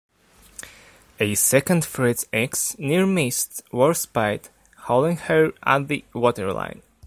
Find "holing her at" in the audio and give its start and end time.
4.85-5.89